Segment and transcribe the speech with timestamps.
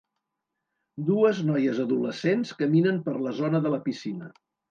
[1.09, 4.35] Dues noies adolescents caminen per la zona de la piscina.